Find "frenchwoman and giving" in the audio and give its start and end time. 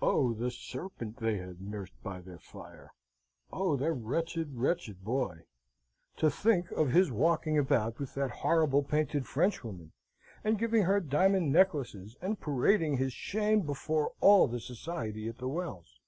9.26-10.84